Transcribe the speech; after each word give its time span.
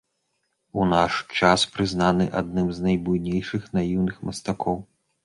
У 0.79 0.85
наш 0.93 1.19
час 1.39 1.65
прызнаны 1.75 2.25
адным 2.39 2.71
з 2.79 2.87
найбуйнейшых 2.87 3.69
наіўных 3.77 4.15
мастакоў. 4.31 4.77